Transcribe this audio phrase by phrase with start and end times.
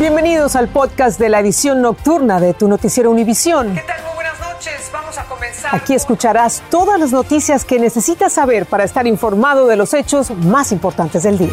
[0.00, 3.74] Bienvenidos al podcast de la edición nocturna de tu noticiero Univisión.
[3.74, 4.02] ¿Qué tal?
[4.02, 4.90] Muy buenas noches.
[4.90, 5.74] Vamos a comenzar.
[5.74, 10.72] Aquí escucharás todas las noticias que necesitas saber para estar informado de los hechos más
[10.72, 11.52] importantes del día.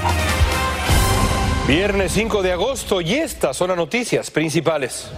[1.67, 5.09] Viernes 5 de agosto y estas son las noticias principales.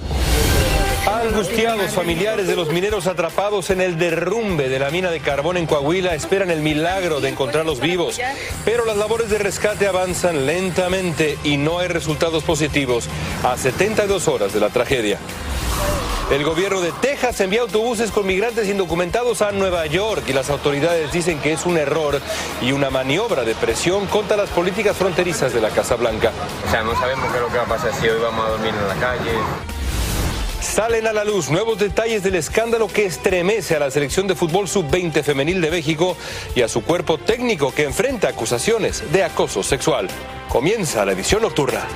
[1.10, 5.66] Angustiados familiares de los mineros atrapados en el derrumbe de la mina de carbón en
[5.66, 8.22] Coahuila esperan el milagro de encontrarlos vivos,
[8.64, 13.10] pero las labores de rescate avanzan lentamente y no hay resultados positivos
[13.44, 15.18] a 72 horas de la tragedia.
[16.32, 21.12] El gobierno de Texas envía autobuses con migrantes indocumentados a Nueva York y las autoridades
[21.12, 22.22] dicen que es un error
[22.62, 26.32] y una maniobra de presión contra las políticas fronterizas de la Casa Blanca.
[26.68, 28.50] O sea, no sabemos qué es lo que va a pasar si hoy vamos a
[28.50, 29.32] dormir en la calle.
[30.62, 34.68] Salen a la luz nuevos detalles del escándalo que estremece a la selección de fútbol
[34.68, 36.18] sub-20 femenil de México
[36.56, 40.08] y a su cuerpo técnico que enfrenta acusaciones de acoso sexual.
[40.50, 41.88] Comienza la edición nocturna.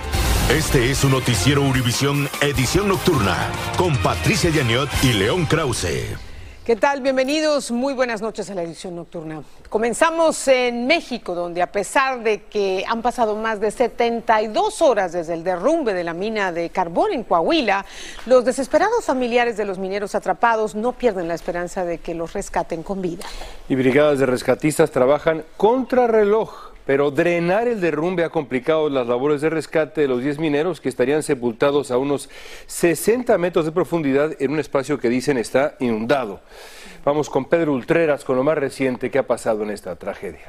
[0.49, 6.33] Este es su noticiero Univisión Edición Nocturna con Patricia Yaniot y León Krause.
[6.66, 7.02] ¿Qué tal?
[7.02, 7.72] Bienvenidos.
[7.72, 9.44] Muy buenas noches a la edición nocturna.
[9.67, 15.33] Comenzamos en México, donde a pesar de que han pasado más de 72 horas desde
[15.33, 17.86] el derrumbe de la mina de carbón en Coahuila,
[18.28, 22.81] los desesperados familiares de los mineros atrapados no pierden la esperanza de que los rescaten
[22.81, 23.25] con vida.
[23.67, 29.42] Y brigadas de rescatistas trabajan contra reloj pero drenar el derrumbe ha complicado las labores
[29.42, 32.30] de rescate de los 10 mineros que estarían sepultados a unos
[32.67, 36.42] 60 metros de profundidad en un espacio que dicen está inundado.
[37.06, 40.48] Vamos con Pedro Ultreras con lo más reciente que ha pasado en esta tragedia.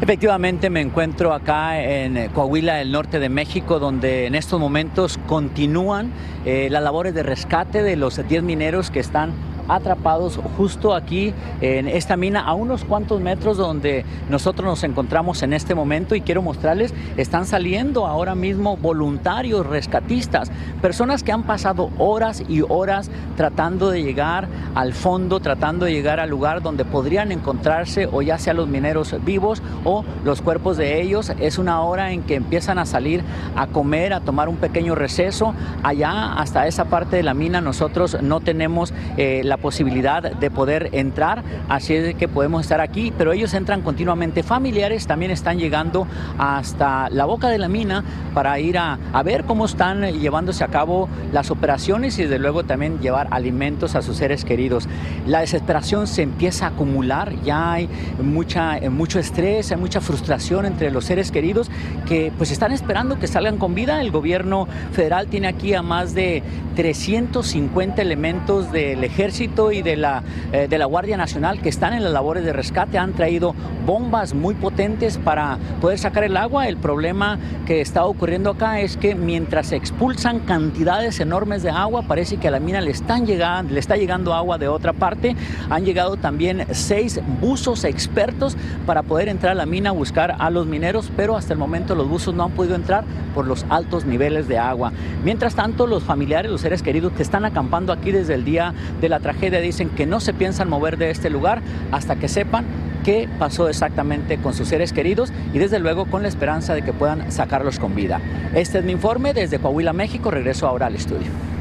[0.00, 6.12] Efectivamente me encuentro acá en Coahuila, el norte de México, donde en estos momentos continúan
[6.44, 9.32] eh, las labores de rescate de los 10 mineros que están
[9.68, 15.52] atrapados justo aquí en esta mina a unos cuantos metros donde nosotros nos encontramos en
[15.52, 20.50] este momento y quiero mostrarles, están saliendo ahora mismo voluntarios rescatistas,
[20.80, 26.20] personas que han pasado horas y horas tratando de llegar al fondo, tratando de llegar
[26.20, 31.00] al lugar donde podrían encontrarse o ya sea los mineros vivos o los cuerpos de
[31.00, 31.32] ellos.
[31.38, 33.22] Es una hora en que empiezan a salir
[33.54, 35.54] a comer, a tomar un pequeño receso.
[35.82, 40.90] Allá hasta esa parte de la mina nosotros no tenemos eh, la posibilidad de poder
[40.92, 44.42] entrar, así es que podemos estar aquí, pero ellos entran continuamente.
[44.42, 46.06] Familiares también están llegando
[46.38, 50.68] hasta la boca de la mina para ir a, a ver cómo están llevándose a
[50.68, 54.88] cabo las operaciones y desde luego también llevar alimentos a sus seres queridos.
[55.26, 57.88] La desesperación se empieza a acumular, ya hay
[58.22, 61.70] mucha, mucho estrés, hay mucha frustración entre los seres queridos
[62.06, 64.00] que pues están esperando que salgan con vida.
[64.00, 66.42] El gobierno federal tiene aquí a más de
[66.76, 72.02] 350 elementos del ejército y de la, eh, de la Guardia Nacional que están en
[72.02, 72.98] las labores de rescate.
[72.98, 73.54] Han traído
[73.86, 76.66] bombas muy potentes para poder sacar el agua.
[76.66, 82.02] El problema que está ocurriendo acá es que mientras se expulsan cantidades enormes de agua,
[82.02, 85.36] parece que a la mina le, están llegando, le está llegando agua de otra parte.
[85.70, 90.50] Han llegado también seis buzos expertos para poder entrar a la mina a buscar a
[90.50, 94.04] los mineros, pero hasta el momento los buzos no han podido entrar por los altos
[94.06, 94.92] niveles de agua.
[95.24, 99.08] Mientras tanto, los familiares, los seres queridos que están acampando aquí desde el día de
[99.08, 102.64] la tragedia dicen que no se piensan mover de este lugar hasta que sepan
[103.04, 106.92] qué pasó exactamente con sus seres queridos y desde luego con la esperanza de que
[106.92, 108.20] puedan sacarlos con vida.
[108.54, 110.30] Este es mi informe desde Coahuila, México.
[110.30, 111.55] Regreso ahora al estudio.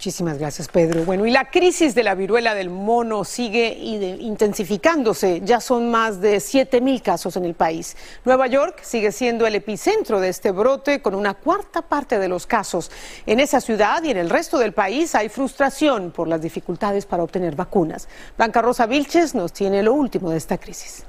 [0.00, 1.04] Muchísimas gracias, Pedro.
[1.04, 5.42] Bueno, y la crisis de la viruela del mono sigue intensificándose.
[5.44, 7.98] Ya son más de 7 mil casos en el país.
[8.24, 12.46] Nueva York sigue siendo el epicentro de este brote con una cuarta parte de los
[12.46, 12.90] casos.
[13.26, 17.22] En esa ciudad y en el resto del país hay frustración por las dificultades para
[17.22, 18.08] obtener vacunas.
[18.38, 21.04] Blanca Rosa Vilches nos tiene lo último de esta crisis.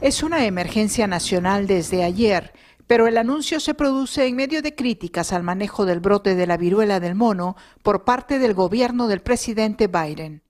[0.00, 2.52] Es una emergencia nacional desde ayer
[2.90, 6.56] pero el anuncio se produce en medio de críticas al manejo del brote de la
[6.56, 10.42] viruela del mono por parte del gobierno del presidente Biden.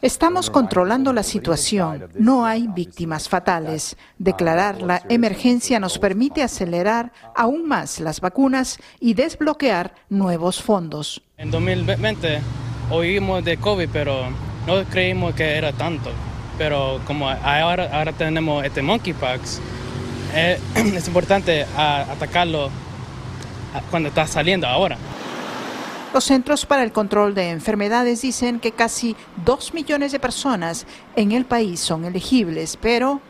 [0.00, 2.08] Estamos controlando la situación.
[2.14, 3.96] No hay víctimas fatales.
[4.16, 11.20] Declarar la emergencia nos permite acelerar aún más las vacunas y desbloquear nuevos fondos.
[11.36, 12.38] En 2020
[12.92, 14.22] oímos de COVID, pero
[14.68, 16.10] no creímos que era tanto.
[16.58, 19.60] Pero como ahora, ahora tenemos este monkeypox,
[20.94, 22.70] es importante atacarlo
[23.90, 24.96] cuando está saliendo ahora.
[26.12, 29.14] Los Centros para el Control de Enfermedades dicen que casi
[29.44, 30.84] dos millones de personas
[31.14, 33.20] en el país son elegibles, pero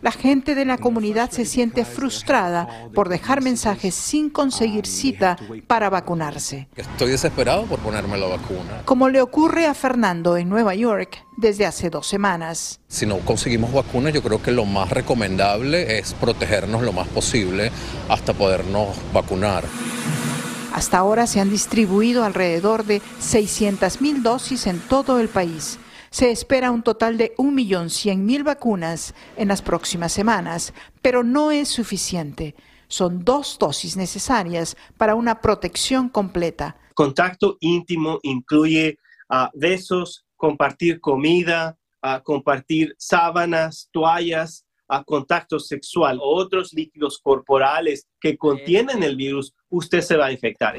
[0.00, 5.90] la gente de la comunidad se siente frustrada por dejar mensajes sin conseguir cita para
[5.90, 6.66] vacunarse.
[6.74, 8.82] Estoy desesperado por ponerme la vacuna.
[8.86, 12.80] Como le ocurre a Fernando en Nueva York desde hace dos semanas.
[12.88, 17.70] Si no conseguimos vacunas, yo creo que lo más recomendable es protegernos lo más posible
[18.08, 19.64] hasta podernos vacunar.
[20.74, 25.78] Hasta ahora se han distribuido alrededor de 600.000 dosis en todo el país.
[26.10, 32.56] Se espera un total de 1.100.000 vacunas en las próximas semanas, pero no es suficiente.
[32.88, 36.76] Son dos dosis necesarias para una protección completa.
[36.94, 38.98] Contacto íntimo incluye
[39.30, 48.06] uh, besos, compartir comida, uh, compartir sábanas, toallas, a contacto sexual o otros líquidos corporales
[48.20, 50.76] que contienen el virus, usted se va a infectar.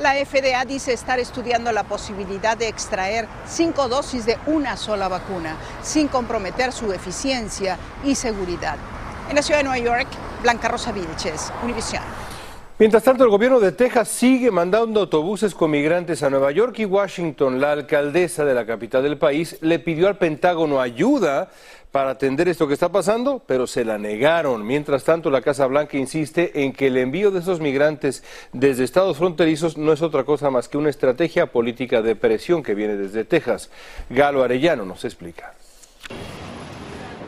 [0.00, 5.56] La FDA dice estar estudiando la posibilidad de extraer cinco dosis de una sola vacuna,
[5.82, 8.76] sin comprometer su eficiencia y seguridad.
[9.28, 10.08] En la ciudad de Nueva York,
[10.42, 12.02] Blanca Rosa Vilches, Univision.
[12.78, 16.84] Mientras tanto, el gobierno de Texas sigue mandando autobuses con migrantes a Nueva York y
[16.84, 17.60] Washington.
[17.60, 21.50] La alcaldesa de la capital del país le pidió al Pentágono ayuda
[21.92, 24.66] para atender esto que está pasando, pero se la negaron.
[24.66, 29.16] Mientras tanto, la Casa Blanca insiste en que el envío de esos migrantes desde estados
[29.16, 33.24] fronterizos no es otra cosa más que una estrategia política de presión que viene desde
[33.24, 33.70] Texas.
[34.10, 35.54] Galo Arellano nos explica.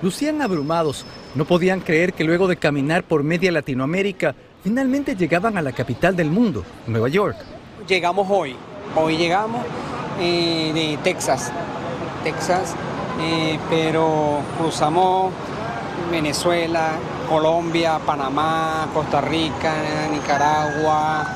[0.02, 1.04] Lucían abrumados,
[1.34, 6.16] no podían creer que luego de caminar por media Latinoamérica, finalmente llegaban a la capital
[6.16, 7.36] del mundo, Nueva York.
[7.86, 8.56] Llegamos hoy,
[8.96, 9.64] hoy llegamos
[10.18, 11.52] eh, de Texas,
[12.24, 12.74] Texas,
[13.20, 15.32] eh, pero cruzamos
[16.10, 16.92] Venezuela,
[17.28, 19.74] Colombia, Panamá, Costa Rica,
[20.10, 21.26] Nicaragua,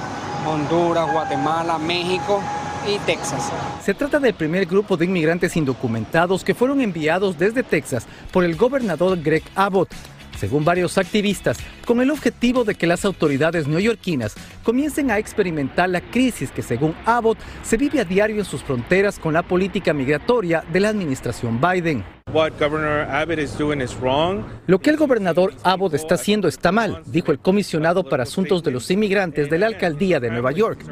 [0.47, 2.43] Honduras, Guatemala, México
[2.87, 3.51] y Texas.
[3.83, 8.57] Se trata del primer grupo de inmigrantes indocumentados que fueron enviados desde Texas por el
[8.57, 9.91] gobernador Greg Abbott
[10.39, 16.01] según varios activistas, con el objetivo de que las autoridades neoyorquinas comiencen a experimentar la
[16.01, 20.65] crisis que, según Abbott, se vive a diario en sus fronteras con la política migratoria
[20.73, 22.24] de la administración Biden.
[24.67, 28.73] Lo que el gobernador Abbott está haciendo está mal, dijo el comisionado para asuntos de
[28.73, 30.85] los inmigrantes de la alcaldía de Nueva York.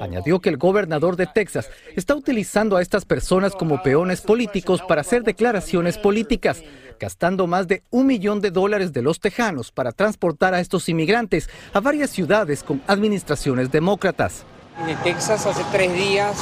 [0.00, 5.02] Añadió que el gobernador de Texas está utilizando a estas personas como peones políticos para
[5.02, 6.62] hacer declaraciones políticas
[6.98, 11.48] gastando más de un millón de dólares de los tejanos para transportar a estos inmigrantes
[11.72, 14.44] a varias ciudades con administraciones demócratas.
[14.84, 16.36] En Texas hace tres días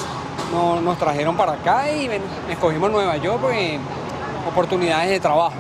[0.83, 2.09] nos trajeron para acá y
[2.51, 3.79] escogimos Nueva York porque
[4.47, 5.57] oportunidades de trabajo.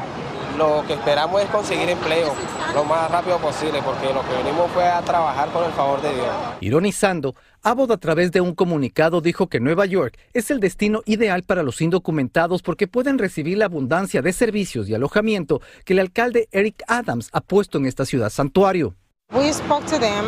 [0.56, 2.32] Lo que esperamos es conseguir empleo
[2.74, 6.14] lo más rápido posible, porque lo que venimos fue a trabajar con el favor de
[6.14, 6.26] Dios.
[6.60, 11.42] Ironizando, Abbott a través de un comunicado dijo que Nueva York es el destino ideal
[11.42, 16.48] para los indocumentados porque pueden recibir la abundancia de servicios y alojamiento que el alcalde
[16.52, 18.94] Eric Adams ha puesto en esta ciudad santuario.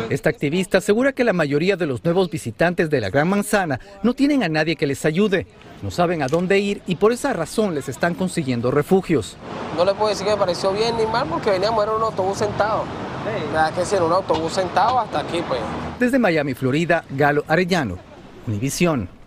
[0.09, 4.13] Esta activista asegura que la mayoría de los nuevos visitantes de la Gran Manzana no
[4.13, 5.45] tienen a nadie que les ayude,
[5.81, 9.35] no saben a dónde ir y por esa razón les están consiguiendo refugios.
[9.75, 12.37] No le puedo decir que me pareció bien ni mal porque veníamos en un autobús
[12.37, 12.83] sentado.
[13.53, 15.59] Nada que ser un autobús sentado hasta aquí, pues.
[15.99, 17.97] Desde Miami, Florida, Galo Arellano,
[18.47, 19.18] Univisión.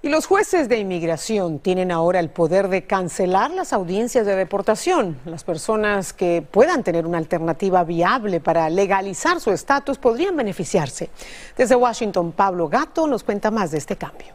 [0.00, 5.18] Y los jueces de inmigración tienen ahora el poder de cancelar las audiencias de deportación.
[5.24, 11.10] Las personas que puedan tener una alternativa viable para legalizar su estatus podrían beneficiarse.
[11.56, 14.28] Desde Washington, Pablo Gato nos cuenta más de este cambio.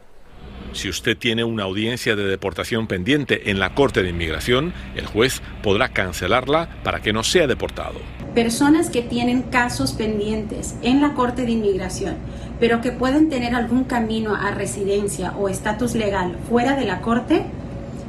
[0.74, 5.40] Si usted tiene una audiencia de deportación pendiente en la Corte de Inmigración, el juez
[5.62, 8.00] podrá cancelarla para que no sea deportado.
[8.34, 12.16] Personas que tienen casos pendientes en la Corte de Inmigración,
[12.58, 17.46] pero que pueden tener algún camino a residencia o estatus legal fuera de la Corte,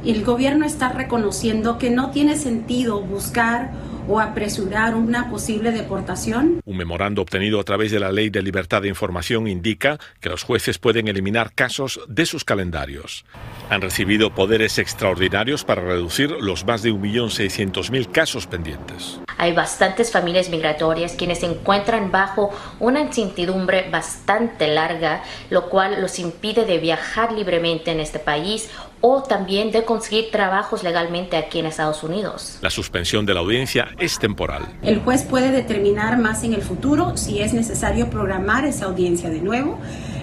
[0.04, 3.70] el gobierno está reconociendo que no tiene sentido buscar
[4.08, 6.60] o apresurar una posible deportación.
[6.64, 10.42] Un memorando obtenido a través de la Ley de Libertad de Información indica que los
[10.42, 13.24] jueces pueden eliminar casos de sus calendarios.
[13.70, 19.20] Han recibido poderes extraordinarios para reducir los más de 1.600.000 casos pendientes.
[19.38, 26.18] Hay bastantes familias migratorias quienes se encuentran bajo una incertidumbre bastante larga, lo cual los
[26.18, 28.70] impide de viajar libremente en este país
[29.08, 32.58] o también de conseguir trabajos legalmente aquí en Estados Unidos.
[32.60, 34.62] La suspensión de la audiencia es temporal.
[34.82, 39.40] El juez puede determinar más en el futuro si es necesario programar esa audiencia de
[39.40, 39.78] nuevo.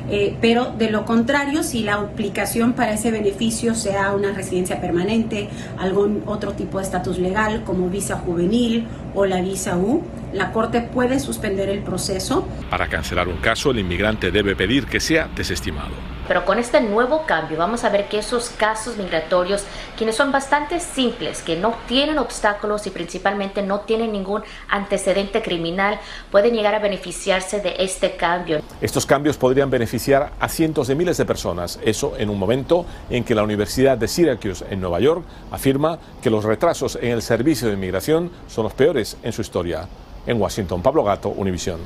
[0.09, 5.47] Eh, pero de lo contrario, si la aplicación para ese beneficio sea una residencia permanente,
[5.79, 8.85] algún otro tipo de estatus legal como visa juvenil
[9.15, 12.45] o la visa U, la Corte puede suspender el proceso.
[12.69, 16.12] Para cancelar un caso, el inmigrante debe pedir que sea desestimado.
[16.27, 19.65] Pero con este nuevo cambio vamos a ver que esos casos migratorios,
[19.97, 25.99] quienes son bastante simples, que no tienen obstáculos y principalmente no tienen ningún antecedente criminal,
[26.31, 28.61] pueden llegar a beneficiarse de este cambio.
[28.79, 33.23] Estos cambios podrían beneficiar a cientos de miles de personas, eso en un momento en
[33.23, 37.67] que la Universidad de Syracuse en Nueva York afirma que los retrasos en el servicio
[37.67, 39.87] de inmigración son los peores en su historia.
[40.25, 41.79] En Washington, Pablo Gato, Univisión.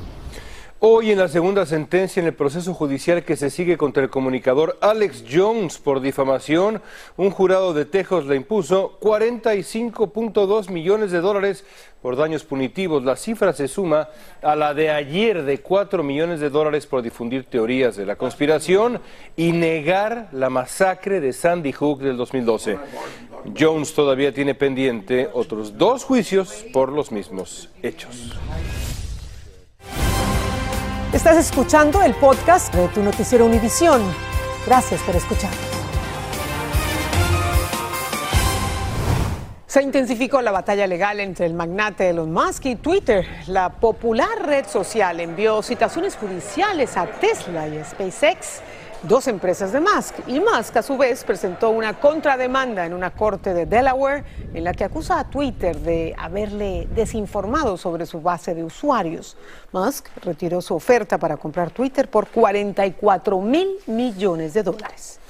[0.80, 4.78] Hoy en la segunda sentencia en el proceso judicial que se sigue contra el comunicador
[4.80, 6.80] Alex Jones por difamación,
[7.16, 11.64] un jurado de Texas le impuso 45.2 millones de dólares
[12.00, 13.02] por daños punitivos.
[13.02, 17.46] La cifra se suma a la de ayer de 4 millones de dólares por difundir
[17.46, 19.00] teorías de la conspiración
[19.34, 22.78] y negar la masacre de Sandy Hook del 2012.
[23.58, 28.38] Jones todavía tiene pendiente otros dos juicios por los mismos hechos.
[31.10, 34.02] Estás escuchando el podcast de tu noticiero Univisión.
[34.66, 35.50] Gracias por escuchar.
[39.66, 43.26] Se intensificó la batalla legal entre el magnate Elon Musk y Twitter.
[43.46, 48.60] La popular red social envió citaciones judiciales a Tesla y SpaceX
[49.02, 50.14] dos empresas de Musk.
[50.26, 54.24] Y Musk, a su vez, presentó una contrademanda en una corte de Delaware
[54.54, 59.36] en la que acusa a Twitter de haberle desinformado sobre su base de usuarios.
[59.72, 65.20] Musk retiró su oferta para comprar Twitter por 44 mil millones de dólares.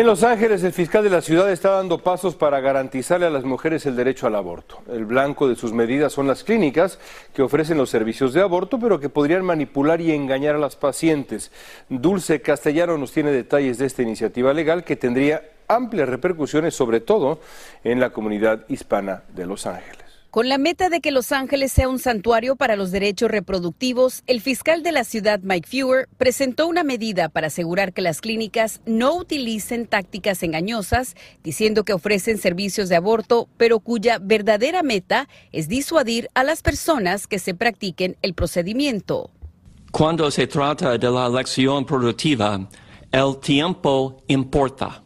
[0.00, 3.44] En Los Ángeles, el fiscal de la ciudad está dando pasos para garantizarle a las
[3.44, 4.78] mujeres el derecho al aborto.
[4.90, 6.98] El blanco de sus medidas son las clínicas
[7.34, 11.52] que ofrecen los servicios de aborto, pero que podrían manipular y engañar a las pacientes.
[11.90, 17.38] Dulce Castellano nos tiene detalles de esta iniciativa legal que tendría amplias repercusiones, sobre todo
[17.84, 20.09] en la comunidad hispana de Los Ángeles.
[20.30, 24.40] Con la meta de que Los Ángeles sea un santuario para los derechos reproductivos, el
[24.40, 29.16] fiscal de la ciudad, Mike Fewer, presentó una medida para asegurar que las clínicas no
[29.16, 36.28] utilicen tácticas engañosas, diciendo que ofrecen servicios de aborto, pero cuya verdadera meta es disuadir
[36.34, 39.32] a las personas que se practiquen el procedimiento.
[39.90, 42.68] Cuando se trata de la elección productiva,
[43.10, 45.02] el tiempo importa.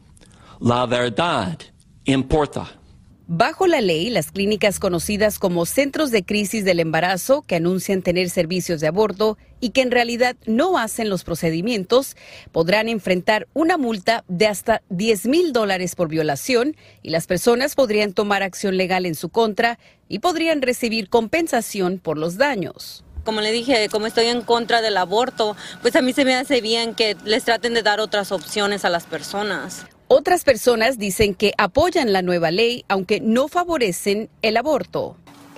[0.61, 1.59] La verdad
[2.05, 2.84] importa.
[3.27, 8.29] Bajo la ley, las clínicas conocidas como centros de crisis del embarazo, que anuncian tener
[8.29, 12.17] servicios de aborto y que en realidad no hacen los procedimientos,
[12.53, 18.13] podrán enfrentar una multa de hasta 10 mil dólares por violación y las personas podrían
[18.13, 23.53] tomar acción legal en su contra y podrían recibir compensación por los daños como le
[23.53, 27.17] dije, como estoy en contra del aborto, pues a mí se me hace bien que
[27.25, 29.87] les traten de dar otras opciones a las personas.
[30.17, 35.17] Otras personas dicen que apoyan la nueva ley, aunque no favorecen el aborto.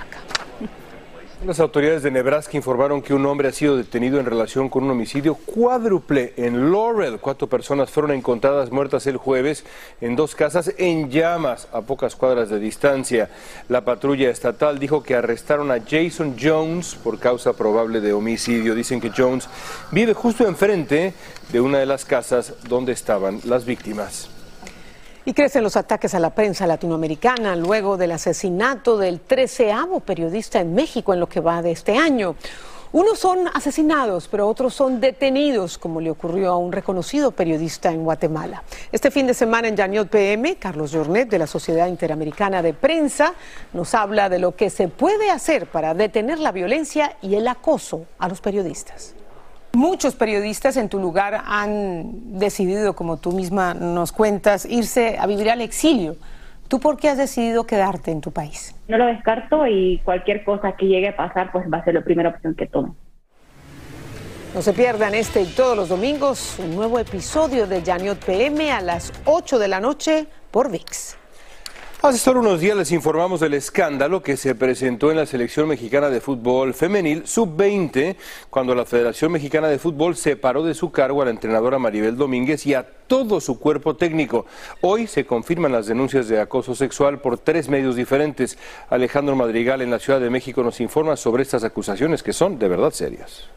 [1.46, 4.92] Las autoridades de Nebraska informaron que un hombre ha sido detenido en relación con un
[4.92, 7.20] homicidio cuádruple en Laurel.
[7.20, 9.66] Cuatro personas fueron encontradas muertas el jueves
[10.00, 13.30] en dos casas en llamas a pocas cuadras de distancia.
[13.68, 18.74] La patrulla estatal dijo que arrestaron a Jason Jones por causa probable de homicidio.
[18.74, 19.50] Dicen que Jones
[19.92, 21.14] vive justo enfrente
[21.52, 24.30] de una de las casas donde estaban las víctimas.
[25.26, 30.76] Y crecen los ataques a la prensa latinoamericana luego del asesinato del treceavo periodista en
[30.76, 32.36] México en lo que va de este año.
[32.92, 38.04] Unos son asesinados, pero otros son detenidos, como le ocurrió a un reconocido periodista en
[38.04, 38.64] Guatemala.
[38.92, 43.34] Este fin de semana en Yaniot PM, Carlos Jornet de la Sociedad Interamericana de Prensa
[43.74, 48.06] nos habla de lo que se puede hacer para detener la violencia y el acoso
[48.20, 49.16] a los periodistas.
[49.76, 55.50] Muchos periodistas en tu lugar han decidido, como tú misma nos cuentas, irse a vivir
[55.50, 56.16] al exilio.
[56.68, 58.76] ¿Tú por qué has decidido quedarte en tu país?
[58.88, 62.02] No lo descarto y cualquier cosa que llegue a pasar, pues va a ser la
[62.02, 62.92] primera opción que tome.
[64.54, 68.80] No se pierdan este y todos los domingos un nuevo episodio de Janiot PM a
[68.80, 71.23] las 8 de la noche por VIX.
[72.06, 76.10] Hace solo unos días les informamos del escándalo que se presentó en la selección mexicana
[76.10, 78.18] de fútbol femenil sub-20
[78.50, 82.66] cuando la Federación Mexicana de Fútbol separó de su cargo a la entrenadora Maribel Domínguez
[82.66, 84.46] y a todo su cuerpo técnico.
[84.82, 88.58] Hoy se confirman las denuncias de acoso sexual por tres medios diferentes.
[88.90, 92.68] Alejandro Madrigal en la Ciudad de México nos informa sobre estas acusaciones que son de
[92.68, 93.48] verdad serias.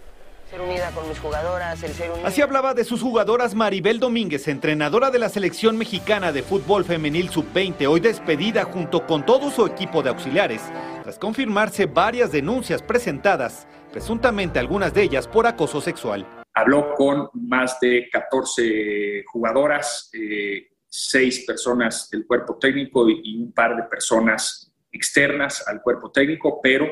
[2.25, 7.31] Así hablaba de sus jugadoras Maribel Domínguez, entrenadora de la selección mexicana de fútbol femenil
[7.31, 10.63] sub-20, hoy despedida junto con todo su equipo de auxiliares,
[11.03, 16.25] tras confirmarse varias denuncias presentadas, presuntamente algunas de ellas por acoso sexual.
[16.55, 23.75] Habló con más de 14 jugadoras, eh, seis personas del cuerpo técnico y un par
[23.75, 26.87] de personas externas al cuerpo técnico, pero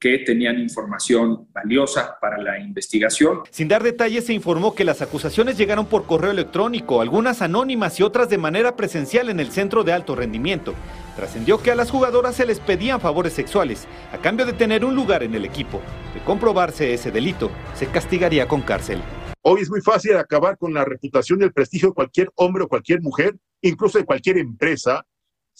[0.00, 3.42] que tenían información valiosa para la investigación.
[3.50, 8.02] Sin dar detalles, se informó que las acusaciones llegaron por correo electrónico, algunas anónimas y
[8.02, 10.74] otras de manera presencial en el centro de alto rendimiento.
[11.16, 14.96] Trascendió que a las jugadoras se les pedían favores sexuales a cambio de tener un
[14.96, 15.82] lugar en el equipo.
[16.14, 19.02] De comprobarse ese delito, se castigaría con cárcel.
[19.42, 22.68] Hoy es muy fácil acabar con la reputación y el prestigio de cualquier hombre o
[22.68, 25.04] cualquier mujer, incluso de cualquier empresa,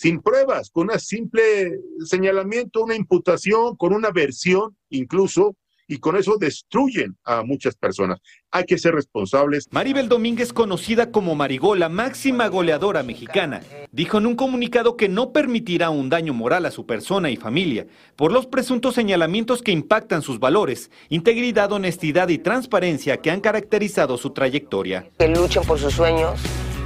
[0.01, 6.37] sin pruebas, con un simple señalamiento, una imputación, con una versión incluso, y con eso
[6.39, 8.21] destruyen a muchas personas.
[8.51, 9.67] Hay que ser responsables.
[9.73, 13.61] Maribel Domínguez, conocida como Marigola, máxima goleadora mexicana,
[13.93, 17.87] dijo en un comunicado que no permitirá un daño moral a su persona y familia
[18.17, 24.17] por los presuntos señalamientos que impactan sus valores, integridad, honestidad y transparencia que han caracterizado
[24.17, 25.11] su trayectoria.
[25.19, 26.41] Que luchen por sus sueños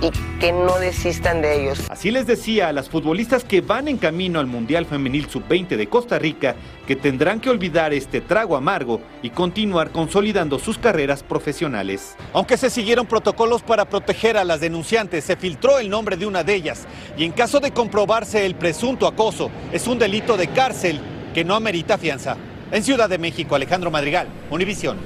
[0.04, 1.80] y que no desistan de ellos.
[1.88, 5.87] Así les decía a las futbolistas que van en camino al Mundial Femenil Sub-20 de
[5.88, 6.56] Costa Rica
[6.87, 12.16] que tendrán que olvidar este trago amargo y continuar consolidando sus carreras profesionales.
[12.32, 16.44] Aunque se siguieron protocolos para proteger a las denunciantes, se filtró el nombre de una
[16.44, 21.00] de ellas y en caso de comprobarse el presunto acoso, es un delito de cárcel
[21.32, 22.37] que no amerita fianza.
[22.70, 24.96] En Ciudad de México, Alejandro Madrigal, Univisión.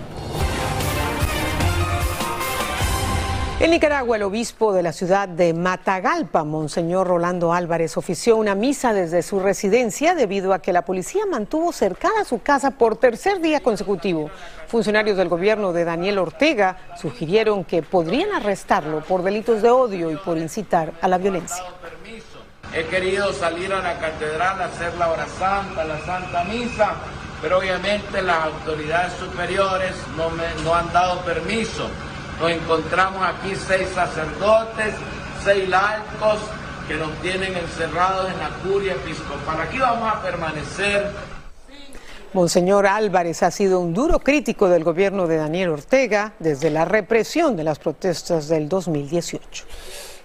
[3.60, 8.92] En Nicaragua, el obispo de la ciudad de Matagalpa, Monseñor Rolando Álvarez, ofició una misa
[8.92, 13.58] desde su residencia debido a que la policía mantuvo cercada su casa por tercer día
[13.58, 14.30] consecutivo.
[14.68, 20.16] Funcionarios del gobierno de Daniel Ortega sugirieron que podrían arrestarlo por delitos de odio y
[20.16, 21.64] por incitar a la violencia.
[22.72, 26.94] He querido salir a la catedral a hacer la hora santa, la santa misa,
[27.42, 31.90] pero obviamente las autoridades superiores no me no han dado permiso.
[32.40, 34.94] Nos encontramos aquí seis sacerdotes,
[35.44, 36.38] seis laicos
[36.86, 39.60] que nos tienen encerrados en la curia episcopal.
[39.60, 41.10] Aquí vamos a permanecer.
[42.32, 47.56] Monseñor Álvarez ha sido un duro crítico del gobierno de Daniel Ortega desde la represión
[47.56, 49.64] de las protestas del 2018.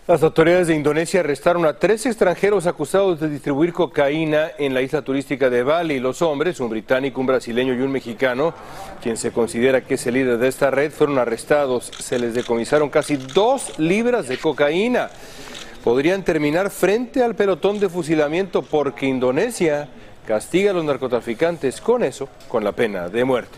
[0.06, 5.02] Las autoridades de Indonesia arrestaron a tres extranjeros acusados de distribuir cocaína en la isla
[5.02, 6.02] turística de Bali.
[6.02, 8.54] Los hombres, un británico, un brasileño y un mexicano,
[9.02, 11.90] quien se considera que es el líder de esta red, fueron arrestados.
[12.00, 15.10] Se les decomisaron casi dos libras de cocaína.
[15.86, 19.88] Podrían terminar frente al pelotón de fusilamiento porque Indonesia
[20.28, 23.58] castiga a los narcotraficantes con eso, con la pena de muerte.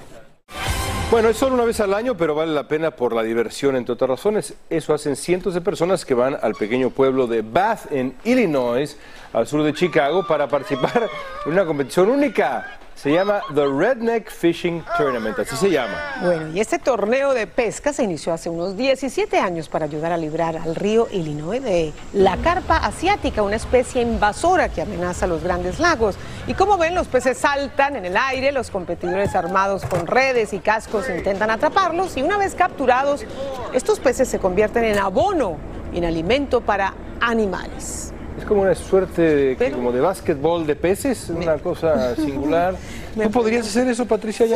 [1.11, 3.93] Bueno, es solo una vez al año, pero vale la pena por la diversión, entre
[3.93, 4.55] otras razones.
[4.71, 8.97] Eso hacen cientos de personas que van al pequeño pueblo de Bath, en Illinois,
[9.31, 11.07] al sur de Chicago, para participar
[11.45, 12.79] en una competición única.
[12.95, 16.15] Se llama The Redneck Fishing Tournament, así se llama.
[16.21, 20.17] Bueno, y este torneo de pesca se inició hace unos 17 años para ayudar a
[20.17, 25.79] librar al río Illinois de la carpa asiática, una especie invasora que amenaza los grandes
[25.79, 26.15] lagos.
[26.47, 30.59] Y como ven, los peces saltan en el aire, los competidores armados con redes y
[30.59, 33.25] cascos intentan atraparlos y una vez capturados,
[33.73, 35.57] estos peces se convierten en abono,
[35.93, 38.14] en alimento para animales.
[38.37, 42.75] Es como una suerte de, como de básquetbol de peces, una cosa singular.
[43.23, 44.45] ¿Tú podrías hacer eso, Patricia?
[44.45, 44.53] Sí,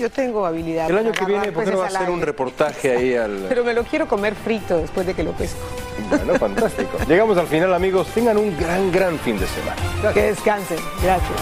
[0.00, 0.90] yo tengo habilidad.
[0.90, 3.46] El año que viene, ¿por qué no vas a hacer un reportaje ahí al...
[3.48, 5.60] Pero me lo quiero comer frito después de que lo pesco.
[6.08, 6.96] Bueno, fantástico.
[7.08, 8.06] Llegamos al final, amigos.
[8.14, 10.14] Tengan un gran, gran fin de semana.
[10.14, 10.78] Que descansen.
[11.02, 11.38] Gracias.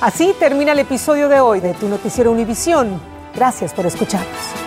[0.00, 3.00] Así termina el episodio de hoy de Tu Noticiero Univisión.
[3.34, 4.57] Gracias por escucharnos.